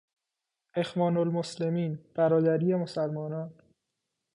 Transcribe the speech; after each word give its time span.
اخوان 0.79 1.17
المسلمین، 1.17 1.99
برادری 2.15 2.75
مسلمانان 2.75 3.51